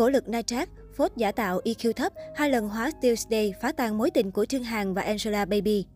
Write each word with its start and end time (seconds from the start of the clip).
Cổ 0.00 0.08
lực 0.08 0.28
Nitrat, 0.28 0.68
phốt 0.96 1.12
giả 1.16 1.32
tạo 1.32 1.60
EQ 1.64 1.92
thấp, 1.92 2.12
hai 2.36 2.50
lần 2.50 2.68
hóa 2.68 2.90
Tuesday 3.02 3.54
phá 3.60 3.72
tan 3.72 3.98
mối 3.98 4.10
tình 4.10 4.30
của 4.30 4.44
Trương 4.44 4.62
Hằng 4.62 4.94
và 4.94 5.02
Angela 5.02 5.44
Baby. 5.44 5.86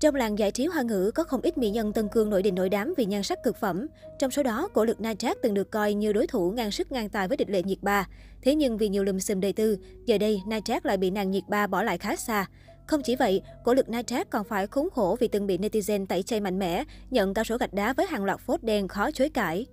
Trong 0.00 0.14
làng 0.14 0.38
giải 0.38 0.50
trí 0.50 0.66
hoa 0.66 0.82
ngữ 0.82 1.10
có 1.14 1.24
không 1.24 1.40
ít 1.40 1.58
mỹ 1.58 1.70
nhân 1.70 1.92
tân 1.92 2.08
cương 2.08 2.30
nổi 2.30 2.42
đình 2.42 2.54
nổi 2.54 2.68
đám 2.68 2.94
vì 2.96 3.04
nhan 3.04 3.22
sắc 3.22 3.42
cực 3.42 3.56
phẩm. 3.56 3.86
Trong 4.18 4.30
số 4.30 4.42
đó, 4.42 4.68
cổ 4.74 4.84
lực 4.84 5.00
Nitrat 5.00 5.36
từng 5.42 5.54
được 5.54 5.70
coi 5.70 5.94
như 5.94 6.12
đối 6.12 6.26
thủ 6.26 6.50
ngang 6.50 6.70
sức 6.70 6.92
ngang 6.92 7.08
tài 7.08 7.28
với 7.28 7.36
địch 7.36 7.50
lệ 7.50 7.62
nhiệt 7.62 7.78
ba. 7.82 8.08
Thế 8.42 8.54
nhưng 8.54 8.78
vì 8.78 8.88
nhiều 8.88 9.04
lùm 9.04 9.18
xùm 9.18 9.40
đầy 9.40 9.52
tư, 9.52 9.78
giờ 10.06 10.18
đây 10.18 10.40
Nitrat 10.46 10.86
lại 10.86 10.96
bị 10.96 11.10
nàng 11.10 11.30
nhiệt 11.30 11.44
ba 11.48 11.66
bỏ 11.66 11.82
lại 11.82 11.98
khá 11.98 12.16
xa. 12.16 12.46
Không 12.86 13.02
chỉ 13.02 13.16
vậy, 13.16 13.42
cổ 13.64 13.74
lực 13.74 13.88
Nitrat 13.88 14.30
còn 14.30 14.44
phải 14.44 14.66
khốn 14.66 14.88
khổ 14.90 15.16
vì 15.20 15.28
từng 15.28 15.46
bị 15.46 15.58
netizen 15.58 16.06
tẩy 16.06 16.22
chay 16.22 16.40
mạnh 16.40 16.58
mẽ, 16.58 16.84
nhận 17.10 17.34
cao 17.34 17.44
số 17.44 17.56
gạch 17.58 17.74
đá 17.74 17.92
với 17.92 18.06
hàng 18.06 18.24
loạt 18.24 18.40
phốt 18.40 18.62
đen 18.62 18.88
khó 18.88 19.10
chối 19.10 19.28
cãi. 19.28 19.66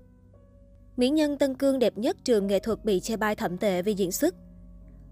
Mỹ 1.01 1.09
nhân 1.09 1.37
Tân 1.37 1.55
Cương 1.55 1.79
đẹp 1.79 1.97
nhất 1.97 2.17
trường 2.23 2.47
nghệ 2.47 2.59
thuật 2.59 2.85
bị 2.85 2.99
chê 2.99 3.17
bai 3.17 3.35
thậm 3.35 3.57
tệ 3.57 3.81
vì 3.81 3.93
diễn 3.93 4.11
xuất. 4.11 4.35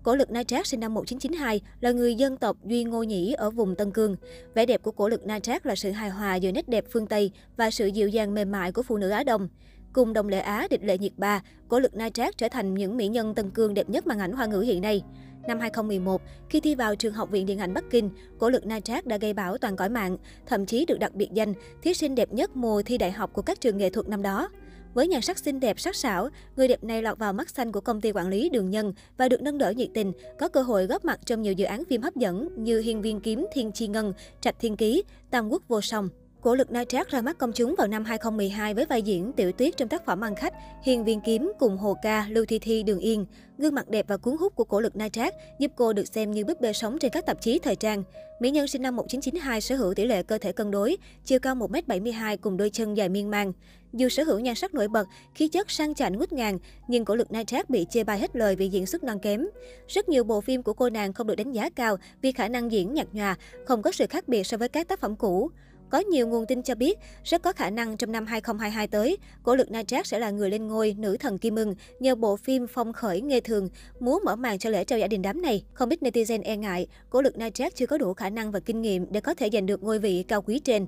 Cổ 0.03 0.15
lực 0.15 0.31
Na 0.31 0.43
Trác 0.43 0.67
sinh 0.67 0.79
năm 0.79 0.93
1992 0.93 1.61
là 1.81 1.91
người 1.91 2.15
dân 2.15 2.37
tộc 2.37 2.57
Duy 2.65 2.83
Ngô 2.83 3.03
Nhĩ 3.03 3.33
ở 3.33 3.49
vùng 3.49 3.75
Tân 3.75 3.91
Cương. 3.91 4.15
Vẻ 4.53 4.65
đẹp 4.65 4.83
của 4.83 4.91
cổ 4.91 5.09
lực 5.09 5.25
Na 5.25 5.39
Trác 5.39 5.65
là 5.65 5.75
sự 5.75 5.91
hài 5.91 6.09
hòa 6.09 6.35
giữa 6.35 6.51
nét 6.51 6.69
đẹp 6.69 6.85
phương 6.91 7.07
Tây 7.07 7.31
và 7.57 7.71
sự 7.71 7.87
dịu 7.87 8.07
dàng 8.07 8.33
mềm 8.33 8.51
mại 8.51 8.71
của 8.71 8.83
phụ 8.83 8.97
nữ 8.97 9.09
Á 9.09 9.23
Đông. 9.23 9.47
Cùng 9.93 10.13
đồng 10.13 10.27
lệ 10.27 10.39
Á, 10.39 10.67
địch 10.69 10.83
lệ 10.83 10.97
nhiệt 10.97 11.11
ba, 11.17 11.43
cổ 11.67 11.79
lực 11.79 11.95
Na 11.95 12.09
Trác 12.09 12.37
trở 12.37 12.49
thành 12.49 12.73
những 12.73 12.97
mỹ 12.97 13.07
nhân 13.07 13.35
Tân 13.35 13.51
Cương 13.51 13.73
đẹp 13.73 13.89
nhất 13.89 14.07
màn 14.07 14.19
ảnh 14.19 14.31
hoa 14.31 14.45
ngữ 14.45 14.59
hiện 14.59 14.81
nay. 14.81 15.03
Năm 15.47 15.59
2011, 15.59 16.21
khi 16.49 16.59
thi 16.59 16.75
vào 16.75 16.95
trường 16.95 17.13
học 17.13 17.31
viện 17.31 17.45
điện 17.45 17.59
ảnh 17.59 17.73
Bắc 17.73 17.83
Kinh, 17.89 18.09
cổ 18.39 18.49
lực 18.49 18.65
Na 18.65 18.79
Trác 18.79 19.05
đã 19.05 19.17
gây 19.17 19.33
bão 19.33 19.57
toàn 19.57 19.75
cõi 19.75 19.89
mạng, 19.89 20.17
thậm 20.45 20.65
chí 20.65 20.85
được 20.85 20.99
đặc 20.99 21.15
biệt 21.15 21.29
danh 21.33 21.53
thí 21.81 21.93
sinh 21.93 22.15
đẹp 22.15 22.33
nhất 22.33 22.55
mùa 22.55 22.81
thi 22.81 22.97
đại 22.97 23.11
học 23.11 23.33
của 23.33 23.41
các 23.41 23.61
trường 23.61 23.77
nghệ 23.77 23.89
thuật 23.89 24.07
năm 24.07 24.21
đó. 24.21 24.49
Với 24.93 25.07
nhan 25.07 25.21
sắc 25.21 25.37
xinh 25.37 25.59
đẹp 25.59 25.79
sắc 25.79 25.95
sảo, 25.95 26.29
người 26.55 26.67
đẹp 26.67 26.83
này 26.83 27.01
lọt 27.01 27.17
vào 27.17 27.33
mắt 27.33 27.49
xanh 27.49 27.71
của 27.71 27.81
công 27.81 28.01
ty 28.01 28.11
quản 28.11 28.27
lý 28.27 28.49
Đường 28.49 28.69
Nhân 28.69 28.93
và 29.17 29.29
được 29.29 29.41
nâng 29.41 29.57
đỡ 29.57 29.71
nhiệt 29.71 29.89
tình, 29.93 30.11
có 30.39 30.47
cơ 30.47 30.61
hội 30.61 30.85
góp 30.85 31.05
mặt 31.05 31.19
trong 31.25 31.41
nhiều 31.41 31.53
dự 31.53 31.65
án 31.65 31.83
phim 31.85 32.01
hấp 32.01 32.15
dẫn 32.15 32.49
như 32.63 32.79
Hiên 32.79 33.01
Viên 33.01 33.19
Kiếm 33.19 33.45
Thiên 33.53 33.71
Chi 33.71 33.87
Ngân, 33.87 34.13
Trạch 34.41 34.55
Thiên 34.59 34.77
Ký, 34.77 35.03
Tam 35.31 35.49
Quốc 35.49 35.63
Vô 35.67 35.81
Song. 35.81 36.09
Cổ 36.41 36.55
lực 36.55 36.71
Nitrat 36.71 37.09
ra 37.09 37.21
mắt 37.21 37.37
công 37.37 37.51
chúng 37.53 37.75
vào 37.77 37.87
năm 37.87 38.05
2012 38.05 38.73
với 38.73 38.85
vai 38.85 39.01
diễn 39.01 39.33
Tiểu 39.33 39.51
Tuyết 39.51 39.77
trong 39.77 39.89
tác 39.89 40.05
phẩm 40.05 40.21
ăn 40.21 40.35
khách 40.35 40.53
Hiền 40.83 41.03
Viên 41.03 41.21
Kiếm 41.21 41.51
cùng 41.59 41.77
Hồ 41.77 41.95
Ca, 42.01 42.27
Lưu 42.29 42.45
Thi 42.45 42.59
Thi, 42.59 42.83
Đường 42.83 42.99
Yên. 42.99 43.25
Gương 43.57 43.75
mặt 43.75 43.89
đẹp 43.89 44.05
và 44.07 44.17
cuốn 44.17 44.37
hút 44.37 44.55
của 44.55 44.63
cổ 44.63 44.79
lực 44.81 44.95
Nitrat 44.95 45.33
giúp 45.59 45.71
cô 45.75 45.93
được 45.93 46.07
xem 46.07 46.31
như 46.31 46.45
búp 46.45 46.61
bê 46.61 46.73
sống 46.73 46.99
trên 46.99 47.11
các 47.11 47.25
tạp 47.25 47.41
chí 47.41 47.59
thời 47.59 47.75
trang. 47.75 48.03
Mỹ 48.39 48.51
nhân 48.51 48.67
sinh 48.67 48.81
năm 48.81 48.95
1992 48.95 49.61
sở 49.61 49.75
hữu 49.75 49.93
tỷ 49.93 50.05
lệ 50.05 50.23
cơ 50.23 50.37
thể 50.37 50.51
cân 50.51 50.71
đối, 50.71 50.97
chiều 51.25 51.39
cao 51.39 51.55
1m72 51.55 52.37
cùng 52.41 52.57
đôi 52.57 52.69
chân 52.69 52.97
dài 52.97 53.09
miên 53.09 53.31
man. 53.31 53.53
Dù 53.93 54.09
sở 54.09 54.23
hữu 54.23 54.39
nhan 54.39 54.55
sắc 54.55 54.73
nổi 54.73 54.87
bật, 54.87 55.07
khí 55.35 55.47
chất 55.47 55.71
sang 55.71 55.93
chảnh 55.93 56.17
ngút 56.17 56.31
ngàn, 56.31 56.59
nhưng 56.87 57.05
cổ 57.05 57.15
lực 57.15 57.31
Nitrat 57.31 57.69
bị 57.69 57.85
chê 57.89 58.03
bai 58.03 58.19
hết 58.19 58.35
lời 58.35 58.55
vì 58.55 58.67
diễn 58.67 58.85
xuất 58.85 59.03
non 59.03 59.19
kém. 59.19 59.47
Rất 59.87 60.09
nhiều 60.09 60.23
bộ 60.23 60.41
phim 60.41 60.63
của 60.63 60.73
cô 60.73 60.89
nàng 60.89 61.13
không 61.13 61.27
được 61.27 61.35
đánh 61.35 61.51
giá 61.51 61.69
cao 61.69 61.97
vì 62.21 62.31
khả 62.31 62.47
năng 62.47 62.71
diễn 62.71 62.93
nhạt 62.93 63.07
nhòa, 63.13 63.35
không 63.65 63.81
có 63.81 63.91
sự 63.91 64.07
khác 64.07 64.27
biệt 64.27 64.43
so 64.43 64.57
với 64.57 64.69
các 64.69 64.87
tác 64.87 64.99
phẩm 64.99 65.15
cũ. 65.15 65.51
Có 65.89 65.99
nhiều 65.99 66.27
nguồn 66.27 66.45
tin 66.45 66.63
cho 66.63 66.75
biết, 66.75 66.99
rất 67.23 67.41
có 67.41 67.53
khả 67.53 67.69
năng 67.69 67.97
trong 67.97 68.11
năm 68.11 68.25
2022 68.25 68.87
tới, 68.87 69.17
cổ 69.43 69.55
lực 69.55 69.67
najat 69.67 70.03
sẽ 70.03 70.19
là 70.19 70.29
người 70.29 70.49
lên 70.49 70.67
ngôi 70.67 70.95
nữ 70.97 71.17
thần 71.17 71.37
Kim 71.37 71.55
Ưng 71.55 71.75
nhờ 71.99 72.15
bộ 72.15 72.35
phim 72.35 72.67
phong 72.67 72.93
khởi 72.93 73.21
nghề 73.21 73.39
thường, 73.39 73.69
muốn 73.99 74.21
mở 74.25 74.35
màn 74.35 74.59
cho 74.59 74.69
lễ 74.69 74.83
trao 74.83 74.99
giải 74.99 75.07
đình 75.07 75.21
đám 75.21 75.41
này. 75.41 75.63
Không 75.73 75.89
ít 75.89 75.99
netizen 76.01 76.41
e 76.43 76.57
ngại, 76.57 76.87
cổ 77.09 77.21
lực 77.21 77.35
najat 77.35 77.69
chưa 77.75 77.85
có 77.85 77.97
đủ 77.97 78.13
khả 78.13 78.29
năng 78.29 78.51
và 78.51 78.59
kinh 78.59 78.81
nghiệm 78.81 79.05
để 79.11 79.21
có 79.21 79.33
thể 79.33 79.49
giành 79.53 79.65
được 79.65 79.83
ngôi 79.83 79.99
vị 79.99 80.23
cao 80.27 80.41
quý 80.41 80.59
trên. 80.59 80.85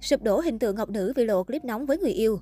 Sụp 0.00 0.22
đổ 0.22 0.40
hình 0.40 0.58
tượng 0.58 0.76
ngọc 0.76 0.90
nữ 0.90 1.12
vì 1.16 1.24
lộ 1.24 1.44
clip 1.44 1.64
nóng 1.64 1.86
với 1.86 1.98
người 1.98 2.12
yêu. 2.12 2.40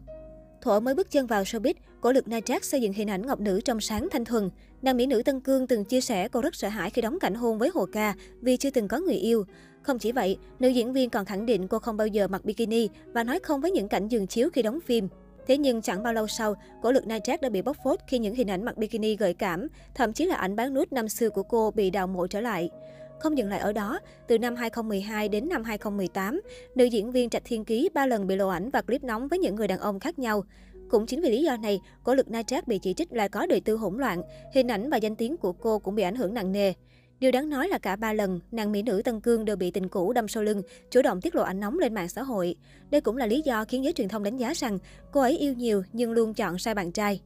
Thuở 0.61 0.81
mới 0.81 0.95
bước 0.95 1.11
chân 1.11 1.27
vào 1.27 1.43
showbiz, 1.43 1.75
cổ 2.01 2.13
lực 2.13 2.27
najat 2.27 2.61
xây 2.63 2.81
dựng 2.81 2.93
hình 2.93 3.11
ảnh 3.11 3.27
ngọc 3.27 3.41
nữ 3.41 3.61
trong 3.65 3.81
sáng 3.81 4.09
thanh 4.11 4.25
thuần. 4.25 4.51
Nàng 4.83 4.97
mỹ 4.97 5.07
nữ 5.07 5.23
Tân 5.23 5.41
Cương 5.41 5.67
từng 5.67 5.85
chia 5.85 6.01
sẻ 6.01 6.29
cô 6.29 6.41
rất 6.41 6.55
sợ 6.55 6.69
hãi 6.69 6.91
khi 6.91 7.03
đóng 7.03 7.19
cảnh 7.21 7.35
hôn 7.35 7.59
với 7.59 7.71
Hồ 7.75 7.87
Ca 7.93 8.15
vì 8.41 8.57
chưa 8.57 8.71
từng 8.71 8.89
có 8.89 8.99
người 8.99 9.15
yêu. 9.15 9.45
Không 9.83 9.99
chỉ 9.99 10.13
vậy, 10.13 10.39
nữ 10.59 10.69
diễn 10.69 10.93
viên 10.93 11.11
còn 11.11 11.25
khẳng 11.25 11.47
định 11.47 11.69
cô 11.69 11.79
không 11.79 11.97
bao 11.97 12.07
giờ 12.07 12.29
mặc 12.29 12.45
bikini 12.45 12.89
và 13.13 13.25
nói 13.25 13.39
không 13.43 13.61
với 13.61 13.71
những 13.71 13.89
cảnh 13.89 14.09
giường 14.09 14.27
chiếu 14.27 14.51
khi 14.51 14.63
đóng 14.63 14.81
phim. 14.81 15.09
Thế 15.47 15.59
nhưng 15.59 15.83
chẳng 15.83 16.03
bao 16.03 16.13
lâu 16.13 16.27
sau, 16.27 16.55
cổ 16.83 16.93
lực 16.93 17.07
Nitrat 17.07 17.41
đã 17.41 17.49
bị 17.49 17.63
bóc 17.63 17.77
phốt 17.85 17.99
khi 18.07 18.19
những 18.19 18.35
hình 18.35 18.51
ảnh 18.51 18.65
mặc 18.65 18.77
bikini 18.77 19.17
gợi 19.17 19.35
cảm, 19.35 19.67
thậm 19.95 20.13
chí 20.13 20.25
là 20.27 20.35
ảnh 20.35 20.57
bán 20.57 20.75
nút 20.75 20.93
năm 20.93 21.09
xưa 21.09 21.31
của 21.31 21.43
cô 21.43 21.71
bị 21.71 21.91
đào 21.91 22.07
mộ 22.07 22.27
trở 22.27 22.41
lại. 22.41 22.71
Không 23.21 23.39
dừng 23.39 23.49
lại 23.49 23.61
ở 23.61 23.73
đó, 23.73 24.01
từ 24.27 24.39
năm 24.39 24.57
2012 24.57 25.29
đến 25.29 25.49
năm 25.49 25.65
2018, 25.65 26.41
nữ 26.75 26.85
diễn 26.85 27.11
viên 27.11 27.31
Trạch 27.31 27.43
Thiên 27.45 27.65
Ký 27.65 27.89
ba 27.95 28.07
lần 28.07 28.27
bị 28.27 28.37
lộ 28.37 28.49
ảnh 28.49 28.71
và 28.71 28.83
clip 28.83 29.05
nóng 29.05 29.29
với 29.29 29.39
những 29.39 29.55
người 29.55 29.69
đàn 29.69 29.79
ông 29.79 30.01
khác 30.01 30.19
nhau. 30.19 30.45
Cũng 30.91 31.07
chính 31.07 31.21
vì 31.21 31.31
lý 31.31 31.43
do 31.43 31.57
này, 31.57 31.81
cổ 32.05 32.15
lực 32.15 32.31
Nitrat 32.31 32.69
bị 32.69 32.79
chỉ 32.79 32.95
trích 32.95 33.13
là 33.13 33.29
có 33.29 33.47
đời 33.47 33.61
tư 33.61 33.77
hỗn 33.77 33.99
loạn, 33.99 34.23
hình 34.55 34.71
ảnh 34.71 34.91
và 34.91 34.97
danh 34.97 35.17
tiếng 35.17 35.37
của 35.37 35.53
cô 35.53 35.79
cũng 35.79 35.95
bị 35.95 36.03
ảnh 36.03 36.17
hưởng 36.17 36.35
nặng 36.35 36.53
nề. 36.53 36.73
Điều 37.23 37.31
đáng 37.31 37.51
nói 37.51 37.69
là 37.69 37.79
cả 37.79 37.97
ba 37.97 38.13
lần, 38.13 38.41
nàng 38.53 38.73
mỹ 38.73 38.83
nữ 38.83 39.03
Tân 39.05 39.21
Cương 39.21 39.45
đều 39.45 39.57
bị 39.57 39.71
tình 39.71 39.89
cũ 39.89 40.13
đâm 40.13 40.29
sau 40.29 40.43
lưng, 40.43 40.63
chủ 40.91 41.03
động 41.03 41.21
tiết 41.21 41.35
lộ 41.35 41.43
ảnh 41.43 41.61
nóng 41.61 41.79
lên 41.79 41.95
mạng 41.95 42.09
xã 42.09 42.23
hội. 42.23 42.57
Đây 42.91 43.01
cũng 43.01 43.17
là 43.17 43.27
lý 43.27 43.43
do 43.45 43.65
khiến 43.65 43.85
giới 43.85 43.93
truyền 43.93 44.09
thông 44.09 44.23
đánh 44.23 44.37
giá 44.37 44.53
rằng 44.55 44.79
cô 45.13 45.21
ấy 45.21 45.39
yêu 45.39 45.53
nhiều 45.53 45.83
nhưng 45.93 46.13
luôn 46.13 46.35
chọn 46.35 46.59
sai 46.59 46.75
bạn 46.75 46.93
trai. 46.93 47.21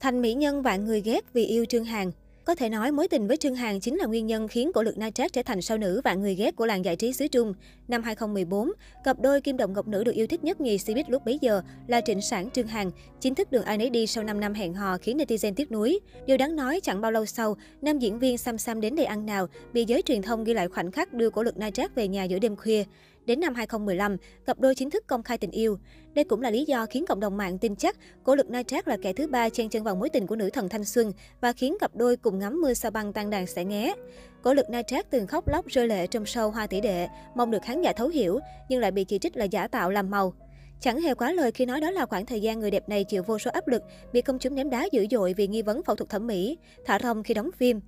Thành 0.00 0.20
mỹ 0.20 0.34
nhân 0.34 0.62
vạn 0.62 0.84
người 0.84 1.00
ghét 1.00 1.32
vì 1.32 1.44
yêu 1.44 1.64
Trương 1.64 1.84
Hằng. 1.84 2.12
Có 2.44 2.54
thể 2.54 2.68
nói 2.68 2.92
mối 2.92 3.08
tình 3.08 3.26
với 3.26 3.36
Trương 3.36 3.54
Hằng 3.54 3.80
chính 3.80 3.96
là 3.96 4.06
nguyên 4.06 4.26
nhân 4.26 4.48
khiến 4.48 4.70
cổ 4.74 4.82
lực 4.82 4.98
Nitrat 4.98 5.32
trở 5.32 5.42
thành 5.42 5.62
sao 5.62 5.78
nữ 5.78 6.00
và 6.04 6.14
người 6.14 6.34
ghét 6.34 6.56
của 6.56 6.66
làng 6.66 6.84
giải 6.84 6.96
trí 6.96 7.12
xứ 7.12 7.28
Trung. 7.28 7.54
Năm 7.88 8.02
2014, 8.02 8.70
cặp 9.04 9.20
đôi 9.20 9.40
Kim 9.40 9.56
Đồng 9.56 9.72
Ngọc 9.72 9.88
Nữ 9.88 10.04
được 10.04 10.14
yêu 10.14 10.26
thích 10.26 10.44
nhất 10.44 10.60
nhì 10.60 10.76
Cbiz 10.76 11.04
lúc 11.08 11.24
bấy 11.24 11.38
giờ 11.40 11.62
là 11.86 12.00
Trịnh 12.00 12.20
Sản 12.20 12.50
Trương 12.50 12.66
Hằng, 12.66 12.90
chính 13.20 13.34
thức 13.34 13.52
đường 13.52 13.64
ai 13.64 13.78
nấy 13.78 13.90
đi 13.90 14.06
sau 14.06 14.24
5 14.24 14.40
năm 14.40 14.54
hẹn 14.54 14.74
hò 14.74 14.98
khiến 14.98 15.18
netizen 15.18 15.54
tiếc 15.54 15.72
nuối. 15.72 16.00
Điều 16.26 16.36
đáng 16.36 16.56
nói 16.56 16.80
chẳng 16.82 17.00
bao 17.00 17.12
lâu 17.12 17.26
sau, 17.26 17.56
nam 17.82 17.98
diễn 17.98 18.18
viên 18.18 18.38
Sam 18.38 18.58
Sam 18.58 18.80
đến 18.80 18.96
đây 18.96 19.06
ăn 19.06 19.26
nào 19.26 19.46
bị 19.72 19.84
giới 19.84 20.02
truyền 20.02 20.22
thông 20.22 20.44
ghi 20.44 20.54
lại 20.54 20.68
khoảnh 20.68 20.90
khắc 20.90 21.12
đưa 21.12 21.30
cổ 21.30 21.42
lực 21.42 21.56
Nitrat 21.56 21.94
về 21.94 22.08
nhà 22.08 22.24
giữa 22.24 22.38
đêm 22.38 22.56
khuya. 22.56 22.84
Đến 23.26 23.40
năm 23.40 23.54
2015, 23.54 24.16
cặp 24.46 24.58
đôi 24.58 24.74
chính 24.74 24.90
thức 24.90 25.06
công 25.06 25.22
khai 25.22 25.38
tình 25.38 25.50
yêu. 25.50 25.78
Đây 26.14 26.24
cũng 26.24 26.40
là 26.40 26.50
lý 26.50 26.64
do 26.64 26.86
khiến 26.86 27.04
cộng 27.06 27.20
đồng 27.20 27.36
mạng 27.36 27.58
tin 27.58 27.76
chắc 27.76 27.96
cổ 28.24 28.34
lực 28.34 28.50
Nitrat 28.50 28.88
là 28.88 28.96
kẻ 29.02 29.12
thứ 29.12 29.26
ba 29.26 29.48
chen 29.48 29.68
chân 29.68 29.84
vào 29.84 29.94
mối 29.96 30.08
tình 30.08 30.26
của 30.26 30.36
nữ 30.36 30.50
thần 30.50 30.68
thanh 30.68 30.84
xuân 30.84 31.12
và 31.40 31.52
khiến 31.52 31.76
cặp 31.80 31.96
đôi 31.96 32.16
cùng 32.16 32.38
ngắm 32.38 32.60
mưa 32.60 32.74
sao 32.74 32.90
băng 32.90 33.12
tan 33.12 33.30
đàn 33.30 33.46
sẽ 33.46 33.64
nghé. 33.64 33.94
Cổ 34.42 34.54
lực 34.54 34.70
Nitrat 34.70 35.10
từng 35.10 35.26
khóc 35.26 35.48
lóc 35.48 35.66
rơi 35.66 35.88
lệ 35.88 36.06
trong 36.06 36.24
show 36.24 36.50
Hoa 36.50 36.66
tỷ 36.66 36.80
đệ, 36.80 37.08
mong 37.34 37.50
được 37.50 37.62
khán 37.62 37.82
giả 37.82 37.92
thấu 37.92 38.08
hiểu, 38.08 38.38
nhưng 38.68 38.80
lại 38.80 38.90
bị 38.90 39.04
chỉ 39.04 39.18
trích 39.18 39.36
là 39.36 39.44
giả 39.44 39.68
tạo 39.68 39.90
làm 39.90 40.10
màu. 40.10 40.34
Chẳng 40.80 41.00
hề 41.00 41.14
quá 41.14 41.32
lời 41.32 41.52
khi 41.52 41.66
nói 41.66 41.80
đó 41.80 41.90
là 41.90 42.06
khoảng 42.06 42.26
thời 42.26 42.40
gian 42.40 42.60
người 42.60 42.70
đẹp 42.70 42.88
này 42.88 43.04
chịu 43.04 43.22
vô 43.22 43.38
số 43.38 43.50
áp 43.50 43.68
lực, 43.68 43.82
bị 44.12 44.22
công 44.22 44.38
chúng 44.38 44.54
ném 44.54 44.70
đá 44.70 44.86
dữ 44.92 45.06
dội 45.10 45.34
vì 45.36 45.46
nghi 45.46 45.62
vấn 45.62 45.82
phẫu 45.82 45.96
thuật 45.96 46.10
thẩm 46.10 46.26
mỹ, 46.26 46.58
thả 46.84 46.98
rong 47.02 47.22
khi 47.22 47.34
đóng 47.34 47.50
phim. 47.56 47.80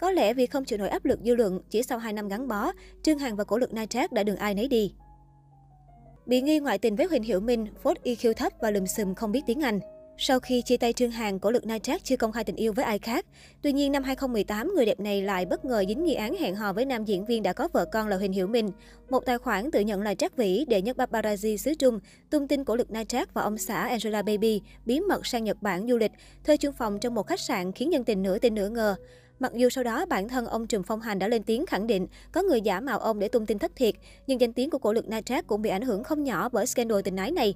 Có 0.00 0.10
lẽ 0.10 0.34
vì 0.34 0.46
không 0.46 0.64
chịu 0.64 0.78
nổi 0.78 0.88
áp 0.88 1.04
lực 1.04 1.18
dư 1.24 1.34
luận, 1.34 1.60
chỉ 1.70 1.82
sau 1.82 1.98
2 1.98 2.12
năm 2.12 2.28
gắn 2.28 2.48
bó, 2.48 2.72
Trương 3.02 3.18
Hằng 3.18 3.36
và 3.36 3.44
cổ 3.44 3.58
lực 3.58 3.72
Nitrat 3.72 4.12
đã 4.12 4.22
đường 4.22 4.36
ai 4.36 4.54
nấy 4.54 4.68
đi. 4.68 4.94
Bị 6.26 6.40
nghi 6.40 6.58
ngoại 6.58 6.78
tình 6.78 6.96
với 6.96 7.06
Huỳnh 7.06 7.22
Hiểu 7.22 7.40
Minh, 7.40 7.66
phốt 7.82 7.96
EQ 8.04 8.32
thấp 8.32 8.52
và 8.60 8.70
lùm 8.70 8.84
xùm 8.84 9.14
không 9.14 9.32
biết 9.32 9.40
tiếng 9.46 9.60
Anh. 9.60 9.80
Sau 10.20 10.40
khi 10.40 10.62
chia 10.62 10.76
tay 10.76 10.92
Trương 10.92 11.10
Hằng, 11.10 11.38
cổ 11.38 11.50
lực 11.50 11.66
Nitrat 11.66 12.04
chưa 12.04 12.16
công 12.16 12.32
khai 12.32 12.44
tình 12.44 12.56
yêu 12.56 12.72
với 12.72 12.84
ai 12.84 12.98
khác. 12.98 13.26
Tuy 13.62 13.72
nhiên, 13.72 13.92
năm 13.92 14.02
2018, 14.02 14.72
người 14.74 14.86
đẹp 14.86 15.00
này 15.00 15.22
lại 15.22 15.46
bất 15.46 15.64
ngờ 15.64 15.84
dính 15.88 16.04
nghi 16.04 16.14
án 16.14 16.36
hẹn 16.36 16.54
hò 16.54 16.72
với 16.72 16.84
nam 16.84 17.04
diễn 17.04 17.24
viên 17.24 17.42
đã 17.42 17.52
có 17.52 17.68
vợ 17.72 17.84
con 17.92 18.08
là 18.08 18.16
Huỳnh 18.16 18.32
Hiểu 18.32 18.46
Minh. 18.46 18.70
Một 19.10 19.26
tài 19.26 19.38
khoản 19.38 19.70
tự 19.70 19.80
nhận 19.80 20.02
là 20.02 20.14
Trác 20.14 20.36
Vĩ, 20.36 20.64
đệ 20.68 20.82
nhất 20.82 20.96
paparazzi 20.96 21.56
xứ 21.56 21.74
Trung, 21.74 22.00
tung 22.30 22.48
tin 22.48 22.64
cổ 22.64 22.76
lực 22.76 22.90
Nitrat 22.90 23.34
và 23.34 23.42
ông 23.42 23.58
xã 23.58 23.86
Angela 23.86 24.22
Baby 24.22 24.62
bí 24.86 25.00
mật 25.00 25.26
sang 25.26 25.44
Nhật 25.44 25.62
Bản 25.62 25.88
du 25.88 25.96
lịch, 25.96 26.12
thuê 26.44 26.56
chung 26.56 26.74
phòng 26.78 26.98
trong 27.00 27.14
một 27.14 27.26
khách 27.26 27.40
sạn 27.40 27.72
khiến 27.72 27.90
nhân 27.90 28.04
tình 28.04 28.22
nửa 28.22 28.38
tin 28.38 28.54
nửa 28.54 28.68
ngờ. 28.68 28.96
Mặc 29.40 29.52
dù 29.54 29.68
sau 29.68 29.84
đó 29.84 30.06
bản 30.06 30.28
thân 30.28 30.46
ông 30.46 30.66
Trùm 30.66 30.82
Phong 30.82 31.00
Hành 31.00 31.18
đã 31.18 31.28
lên 31.28 31.42
tiếng 31.42 31.66
khẳng 31.66 31.86
định 31.86 32.06
có 32.32 32.42
người 32.42 32.60
giả 32.60 32.80
mạo 32.80 32.98
ông 32.98 33.18
để 33.18 33.28
tung 33.28 33.46
tin 33.46 33.58
thất 33.58 33.76
thiệt, 33.76 33.94
nhưng 34.26 34.40
danh 34.40 34.52
tiếng 34.52 34.70
của 34.70 34.78
cổ 34.78 34.92
lực 34.92 35.08
Na 35.08 35.20
Trác 35.20 35.46
cũng 35.46 35.62
bị 35.62 35.70
ảnh 35.70 35.82
hưởng 35.82 36.04
không 36.04 36.24
nhỏ 36.24 36.48
bởi 36.48 36.66
scandal 36.66 37.00
tình 37.04 37.16
ái 37.16 37.30
này. 37.30 37.54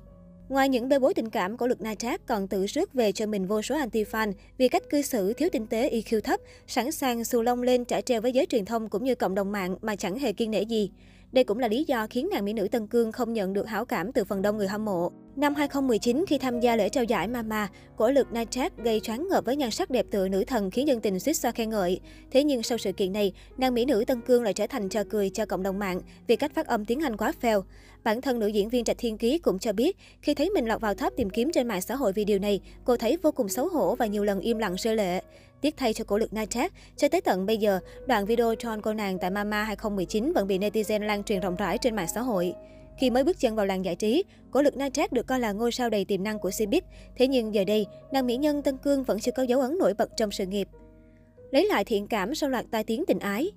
Ngoài 0.48 0.69
những 0.69 0.88
bê 0.88 0.98
bối 0.98 1.15
tình 1.15 1.31
cảm, 1.31 1.56
cổ 1.56 1.66
lực 1.66 1.81
Na 1.81 1.94
Trác 1.94 2.26
còn 2.26 2.48
tự 2.48 2.66
rước 2.66 2.94
về 2.94 3.12
cho 3.12 3.27
mình 3.27 3.47
vô 3.47 3.62
số 3.62 3.74
anti-fan 3.74 4.33
vì 4.59 4.68
cách 4.68 4.83
cư 4.91 5.03
xử 5.03 5.33
thiếu 5.33 5.48
tinh 5.53 5.66
tế 5.66 5.91
EQ 5.91 6.21
thấp, 6.21 6.41
sẵn 6.66 6.92
sàng 6.92 7.24
xù 7.24 7.42
lông 7.42 7.62
lên 7.62 7.84
trả 7.84 8.01
treo 8.01 8.21
với 8.21 8.33
giới 8.33 8.47
truyền 8.47 8.65
thông 8.65 8.89
cũng 8.89 9.04
như 9.04 9.15
cộng 9.15 9.34
đồng 9.34 9.53
mạng 9.53 9.77
mà 9.83 9.97
chẳng 9.97 10.18
hề 10.18 10.33
kiên 10.33 10.51
nể 10.51 10.62
gì. 10.62 10.91
Đây 11.33 11.45
cũng 11.45 11.59
là 11.59 11.69
lý 11.69 11.84
do 11.84 12.07
khiến 12.11 12.29
nàng 12.33 12.45
mỹ 12.45 12.53
nữ 12.53 12.69
Tân 12.69 12.87
Cương 12.87 13.13
không 13.13 13.33
nhận 13.33 13.53
được 13.53 13.69
hảo 13.69 13.84
cảm 13.84 14.13
từ 14.13 14.25
phần 14.25 14.43
đông 14.43 14.57
người 14.57 14.69
hâm 14.69 14.84
mộ. 14.84 15.11
Năm 15.37 15.55
2019, 15.55 16.25
khi 16.29 16.39
tham 16.39 16.61
gia 16.61 16.77
lễ 16.77 16.89
trao 16.89 17.05
giải 17.05 17.29
Mama, 17.29 17.69
cổ 17.97 18.11
lực 18.11 18.33
Nitrat 18.33 18.79
gây 18.79 19.01
choáng 19.01 19.29
ngợp 19.29 19.45
với 19.45 19.57
nhan 19.57 19.71
sắc 19.71 19.91
đẹp 19.91 20.07
tựa 20.11 20.29
nữ 20.29 20.45
thần 20.45 20.71
khiến 20.71 20.89
dân 20.89 21.01
tình 21.01 21.21
suýt 21.21 21.33
xoa 21.33 21.51
khen 21.51 21.71
ngợi. 21.71 22.01
Thế 22.31 22.45
nhưng 22.45 22.63
sau 22.63 22.79
sự 22.79 22.93
kiện 22.93 23.13
này, 23.13 23.33
nàng 23.59 23.75
mỹ 23.75 23.84
nữ 23.84 24.05
Tân 24.07 24.21
Cương 24.21 24.43
lại 24.43 24.53
trở 24.53 24.67
thành 24.67 24.89
trò 24.89 25.03
cười 25.11 25.31
cho 25.31 25.47
cộng 25.47 25.63
đồng 25.63 25.79
mạng 25.79 26.01
vì 26.27 26.37
cách 26.37 26.55
phát 26.55 26.67
âm 26.67 26.84
tiếng 26.84 27.01
Anh 27.01 27.17
quá 27.17 27.33
fail. 27.41 27.63
Bản 28.05 28.21
thân 28.21 28.39
nữ 28.39 28.47
diễn 28.47 28.69
viên 28.69 28.84
Trạch 28.84 28.99
Thiên 28.99 29.19
Ký 29.19 29.39
cũng 29.39 29.59
cho 29.59 29.73
biết, 29.73 29.97
khi 30.23 30.34
thấy 30.34 30.51
mình 30.51 30.67
lọt 30.67 30.81
vào 30.81 30.95
top 30.95 31.13
tìm 31.17 31.31
kiếm 31.31 31.51
trên 31.53 31.69
mạng 31.69 31.83
xã 31.83 31.97
hội 31.97 32.13
vì 32.13 32.25
điều 32.25 32.39
này, 32.39 32.61
cô 32.84 32.97
thấy 32.97 33.19
vô 33.23 33.33
cùng 33.33 33.49
xấu 33.49 33.69
hổ 33.69 33.95
và 33.95 34.07
nhiều 34.07 34.25
lần 34.25 34.41
im 34.41 34.59
lặng 34.59 34.75
rơi 34.79 34.97
lệ. 34.97 35.23
Tiếc 35.62 35.76
thay 35.76 35.92
cho 35.92 36.04
cổ 36.04 36.18
lực 36.18 36.32
Nitrat, 36.32 36.72
cho 36.97 37.09
tới 37.09 37.20
tận 37.20 37.47
bây 37.47 37.56
giờ, 37.56 37.80
đoạn 38.06 38.26
video 38.26 38.54
John 38.54 38.80
cô 38.80 38.92
nàng 38.92 39.18
tại 39.18 39.30
Mama 39.30 39.64
2019 39.64 40.32
vẫn 40.32 40.47
bị 40.47 40.59
netizen 40.59 41.06
lan 41.06 41.24
truyền 41.24 41.41
rộng 41.41 41.56
rãi 41.56 41.78
trên 41.78 41.97
mạng 41.97 42.09
xã 42.14 42.20
hội. 42.20 42.54
Khi 42.98 43.10
mới 43.10 43.24
bước 43.24 43.41
chân 43.41 43.56
vào 43.56 43.66
làng 43.66 43.84
giải 43.84 43.97
trí, 43.97 44.24
cổ 44.50 44.62
lực 44.62 44.76
Na 44.76 44.88
được 45.10 45.26
coi 45.26 45.41
là 45.41 45.53
ngôi 45.53 45.72
sao 45.72 45.91
đầy 45.91 46.04
tiềm 46.04 46.22
năng 46.24 46.38
của 46.38 46.50
Cbiz. 46.50 46.80
Thế 47.16 47.26
nhưng 47.26 47.54
giờ 47.54 47.64
đây, 47.64 47.86
nàng 48.12 48.26
mỹ 48.26 48.36
nhân 48.36 48.62
Tân 48.62 48.76
Cương 48.76 49.04
vẫn 49.04 49.20
chưa 49.20 49.32
có 49.32 49.42
dấu 49.42 49.60
ấn 49.60 49.78
nổi 49.78 49.94
bật 49.94 50.10
trong 50.16 50.30
sự 50.30 50.47
nghiệp. 50.47 50.68
Lấy 51.50 51.66
lại 51.66 51.84
thiện 51.84 52.06
cảm 52.06 52.34
sau 52.34 52.50
loạt 52.50 52.64
tai 52.70 52.84
tiếng 52.84 53.04
tình 53.06 53.18
ái, 53.18 53.50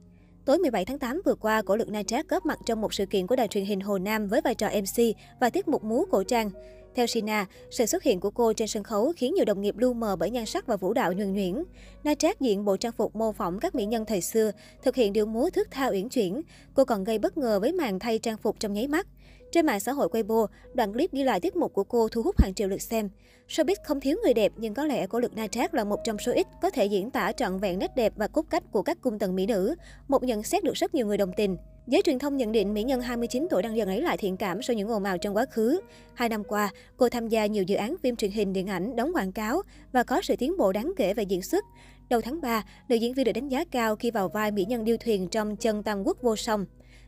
Tối 0.45 0.57
17 0.57 0.85
tháng 0.85 0.99
8 0.99 1.21
vừa 1.25 1.35
qua, 1.35 1.61
cổ 1.61 1.75
lực 1.75 1.89
Na 1.89 2.01
góp 2.29 2.45
mặt 2.45 2.59
trong 2.65 2.81
một 2.81 2.93
sự 2.93 3.05
kiện 3.05 3.27
của 3.27 3.35
đài 3.35 3.47
truyền 3.47 3.65
hình 3.65 3.79
Hồ 3.79 3.97
Nam 3.97 4.27
với 4.27 4.41
vai 4.41 4.55
trò 4.55 4.69
MC 4.69 5.03
và 5.39 5.49
tiết 5.49 5.67
mục 5.67 5.83
múa 5.83 6.05
cổ 6.11 6.23
trang. 6.23 6.49
Theo 6.95 7.07
Sina, 7.07 7.45
sự 7.71 7.85
xuất 7.85 8.03
hiện 8.03 8.19
của 8.19 8.29
cô 8.29 8.53
trên 8.53 8.67
sân 8.67 8.83
khấu 8.83 9.13
khiến 9.17 9.33
nhiều 9.33 9.45
đồng 9.45 9.61
nghiệp 9.61 9.77
lu 9.77 9.93
mờ 9.93 10.15
bởi 10.15 10.29
nhan 10.29 10.45
sắc 10.45 10.67
và 10.67 10.75
vũ 10.75 10.93
đạo 10.93 11.13
nhuần 11.13 11.33
nhuyễn. 11.33 11.63
Na 12.03 12.15
Trác 12.15 12.41
diện 12.41 12.65
bộ 12.65 12.77
trang 12.77 12.91
phục 12.91 13.15
mô 13.15 13.31
phỏng 13.31 13.59
các 13.59 13.75
mỹ 13.75 13.85
nhân 13.85 14.05
thời 14.05 14.21
xưa, 14.21 14.51
thực 14.83 14.95
hiện 14.95 15.13
điệu 15.13 15.25
múa 15.25 15.49
thước 15.49 15.67
tha 15.71 15.87
uyển 15.87 16.09
chuyển. 16.09 16.41
Cô 16.73 16.85
còn 16.85 17.03
gây 17.03 17.19
bất 17.19 17.37
ngờ 17.37 17.59
với 17.59 17.73
màn 17.73 17.99
thay 17.99 18.19
trang 18.19 18.37
phục 18.37 18.59
trong 18.59 18.73
nháy 18.73 18.87
mắt. 18.87 19.07
Trên 19.51 19.65
mạng 19.65 19.79
xã 19.79 19.91
hội 19.91 20.07
Weibo, 20.07 20.47
đoạn 20.73 20.93
clip 20.93 21.11
ghi 21.13 21.23
lại 21.23 21.39
tiết 21.39 21.55
mục 21.55 21.73
của 21.73 21.83
cô 21.83 22.07
thu 22.07 22.21
hút 22.21 22.41
hàng 22.41 22.53
triệu 22.53 22.67
lượt 22.67 22.81
xem. 22.81 23.09
Showbiz 23.47 23.75
không 23.83 23.99
thiếu 23.99 24.17
người 24.23 24.33
đẹp 24.33 24.51
nhưng 24.57 24.73
có 24.73 24.85
lẽ 24.85 25.07
cổ 25.07 25.19
lực 25.19 25.35
Na 25.35 25.47
Trác 25.47 25.73
là 25.73 25.83
một 25.83 25.99
trong 26.03 26.17
số 26.17 26.31
ít 26.31 26.47
có 26.61 26.69
thể 26.69 26.85
diễn 26.85 27.11
tả 27.11 27.31
trọn 27.31 27.59
vẹn 27.59 27.79
nét 27.79 27.95
đẹp 27.95 28.13
và 28.15 28.27
cốt 28.27 28.45
cách 28.49 28.63
của 28.71 28.81
các 28.81 29.01
cung 29.01 29.19
tần 29.19 29.35
mỹ 29.35 29.45
nữ, 29.45 29.75
một 30.07 30.23
nhận 30.23 30.43
xét 30.43 30.63
được 30.63 30.73
rất 30.73 30.95
nhiều 30.95 31.07
người 31.07 31.17
đồng 31.17 31.31
tình. 31.37 31.57
Giới 31.87 32.01
truyền 32.01 32.19
thông 32.19 32.37
nhận 32.37 32.51
định 32.51 32.73
mỹ 32.73 32.83
nhân 32.83 33.01
29 33.01 33.47
tuổi 33.49 33.61
đang 33.61 33.77
dần 33.77 33.89
lấy 33.89 34.01
lại 34.01 34.17
thiện 34.17 34.37
cảm 34.37 34.61
sau 34.61 34.75
những 34.75 34.87
ồn 34.87 35.03
ào 35.03 35.17
trong 35.17 35.35
quá 35.35 35.45
khứ. 35.45 35.79
Hai 36.13 36.29
năm 36.29 36.43
qua, 36.43 36.69
cô 36.97 37.09
tham 37.09 37.27
gia 37.27 37.45
nhiều 37.45 37.63
dự 37.63 37.75
án 37.75 37.95
phim 38.03 38.15
truyền 38.15 38.31
hình, 38.31 38.53
điện 38.53 38.67
ảnh, 38.67 38.95
đóng 38.95 39.11
quảng 39.13 39.31
cáo 39.31 39.61
và 39.91 40.03
có 40.03 40.21
sự 40.21 40.35
tiến 40.35 40.57
bộ 40.57 40.71
đáng 40.71 40.93
kể 40.97 41.13
về 41.13 41.23
diễn 41.23 41.41
xuất. 41.41 41.65
Đầu 42.09 42.21
tháng 42.21 42.41
3, 42.41 42.63
nữ 42.89 42.95
diễn 42.95 43.13
viên 43.13 43.25
được 43.25 43.31
đánh 43.31 43.49
giá 43.49 43.63
cao 43.71 43.95
khi 43.95 44.11
vào 44.11 44.29
vai 44.29 44.51
mỹ 44.51 44.65
nhân 44.65 44.83
điêu 44.83 44.97
thuyền 44.97 45.27
trong 45.27 45.55
chân 45.55 45.83
Tam 45.83 46.03
Quốc 46.03 46.17
vô 46.21 46.35
song. 46.35 46.65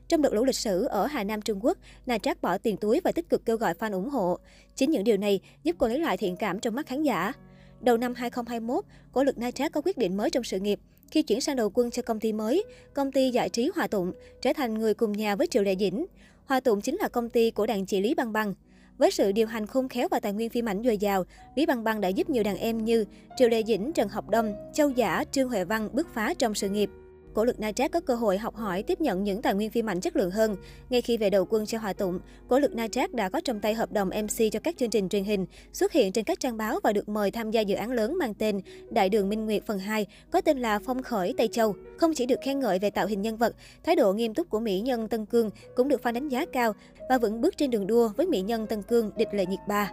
Trong 0.07 0.21
đợt 0.21 0.33
lũ 0.33 0.45
lịch 0.45 0.55
sử 0.55 0.85
ở 0.85 1.05
Hà 1.05 1.23
Nam 1.23 1.41
Trung 1.41 1.65
Quốc, 1.65 1.77
Na 2.05 2.17
Trác 2.17 2.41
bỏ 2.41 2.57
tiền 2.57 2.77
túi 2.77 3.01
và 3.03 3.11
tích 3.11 3.29
cực 3.29 3.45
kêu 3.45 3.57
gọi 3.57 3.73
fan 3.73 3.93
ủng 3.93 4.09
hộ. 4.09 4.37
Chính 4.75 4.91
những 4.91 5.03
điều 5.03 5.17
này 5.17 5.39
giúp 5.63 5.75
cô 5.79 5.87
lấy 5.87 5.99
lại 5.99 6.17
thiện 6.17 6.35
cảm 6.35 6.59
trong 6.59 6.75
mắt 6.75 6.87
khán 6.87 7.03
giả. 7.03 7.33
Đầu 7.81 7.97
năm 7.97 8.13
2021, 8.15 8.85
cổ 9.11 9.23
lực 9.23 9.37
Na 9.37 9.51
Trác 9.51 9.71
có 9.71 9.81
quyết 9.85 9.97
định 9.97 10.17
mới 10.17 10.29
trong 10.29 10.43
sự 10.43 10.59
nghiệp. 10.59 10.79
Khi 11.11 11.21
chuyển 11.21 11.41
sang 11.41 11.55
đầu 11.55 11.69
quân 11.73 11.91
cho 11.91 12.01
công 12.01 12.19
ty 12.19 12.33
mới, 12.33 12.63
công 12.93 13.11
ty 13.11 13.29
giải 13.29 13.49
trí 13.49 13.71
Hòa 13.75 13.87
Tụng 13.87 14.11
trở 14.41 14.53
thành 14.53 14.73
người 14.73 14.93
cùng 14.93 15.11
nhà 15.11 15.35
với 15.35 15.47
Triệu 15.47 15.63
Lệ 15.63 15.75
Dĩnh. 15.79 16.05
Hòa 16.45 16.59
Tụng 16.59 16.81
chính 16.81 16.95
là 16.95 17.07
công 17.07 17.29
ty 17.29 17.51
của 17.51 17.65
đàn 17.65 17.85
chị 17.85 18.01
Lý 18.01 18.13
Băng 18.13 18.33
Băng. 18.33 18.53
Với 18.97 19.11
sự 19.11 19.31
điều 19.31 19.47
hành 19.47 19.67
khôn 19.67 19.89
khéo 19.89 20.07
và 20.11 20.19
tài 20.19 20.33
nguyên 20.33 20.49
phim 20.49 20.69
ảnh 20.69 20.83
dồi 20.83 20.97
dào, 20.97 21.23
Lý 21.55 21.65
Băng 21.65 21.83
Băng 21.83 22.01
đã 22.01 22.07
giúp 22.07 22.29
nhiều 22.29 22.43
đàn 22.43 22.57
em 22.57 22.85
như 22.85 23.05
Triệu 23.37 23.49
Lệ 23.49 23.63
Dĩnh, 23.63 23.91
Trần 23.93 24.09
Học 24.09 24.29
Đông, 24.29 24.55
Châu 24.73 24.89
Giả, 24.89 25.23
Trương 25.31 25.49
Huệ 25.49 25.65
Văn 25.65 25.89
bứt 25.93 26.07
phá 26.13 26.33
trong 26.33 26.55
sự 26.55 26.69
nghiệp 26.69 26.89
cổ 27.37 27.45
lực 27.45 27.59
Na 27.59 27.71
Trác 27.71 27.91
có 27.91 27.99
cơ 27.99 28.15
hội 28.15 28.37
học 28.37 28.55
hỏi, 28.55 28.83
tiếp 28.83 29.01
nhận 29.01 29.23
những 29.23 29.41
tài 29.41 29.53
nguyên 29.53 29.71
phim 29.71 29.89
ảnh 29.89 30.01
chất 30.01 30.15
lượng 30.15 30.31
hơn. 30.31 30.55
Ngay 30.89 31.01
khi 31.01 31.17
về 31.17 31.29
đầu 31.29 31.45
quân 31.49 31.65
cho 31.65 31.77
Hòa 31.77 31.93
Tụng, 31.93 32.19
cổ 32.47 32.59
lực 32.59 32.75
Na 32.75 32.87
Trác 32.87 33.13
đã 33.13 33.29
có 33.29 33.39
trong 33.39 33.59
tay 33.59 33.73
hợp 33.73 33.91
đồng 33.91 34.09
MC 34.09 34.51
cho 34.51 34.59
các 34.59 34.77
chương 34.77 34.89
trình 34.89 35.09
truyền 35.09 35.23
hình, 35.23 35.45
xuất 35.73 35.91
hiện 35.91 36.11
trên 36.11 36.23
các 36.23 36.39
trang 36.39 36.57
báo 36.57 36.79
và 36.83 36.93
được 36.93 37.09
mời 37.09 37.31
tham 37.31 37.51
gia 37.51 37.61
dự 37.61 37.75
án 37.75 37.91
lớn 37.91 38.17
mang 38.19 38.33
tên 38.33 38.61
Đại 38.89 39.09
đường 39.09 39.29
Minh 39.29 39.45
Nguyệt 39.45 39.63
phần 39.65 39.79
2, 39.79 40.05
có 40.31 40.41
tên 40.41 40.59
là 40.59 40.79
Phong 40.79 41.03
khởi 41.03 41.33
Tây 41.37 41.47
Châu. 41.47 41.75
Không 41.97 42.13
chỉ 42.13 42.25
được 42.25 42.39
khen 42.43 42.59
ngợi 42.59 42.79
về 42.79 42.89
tạo 42.89 43.07
hình 43.07 43.21
nhân 43.21 43.37
vật, 43.37 43.55
thái 43.83 43.95
độ 43.95 44.13
nghiêm 44.13 44.33
túc 44.33 44.49
của 44.49 44.59
mỹ 44.59 44.79
nhân 44.79 45.07
Tân 45.07 45.25
Cương 45.25 45.49
cũng 45.75 45.87
được 45.87 46.01
fan 46.01 46.13
đánh 46.13 46.29
giá 46.29 46.45
cao 46.53 46.73
và 47.09 47.17
vẫn 47.17 47.41
bước 47.41 47.57
trên 47.57 47.71
đường 47.71 47.87
đua 47.87 48.09
với 48.17 48.27
mỹ 48.27 48.41
nhân 48.41 48.67
Tân 48.67 48.81
Cương 48.81 49.11
địch 49.17 49.29
lệ 49.33 49.45
nhiệt 49.45 49.59
ba. 49.67 49.91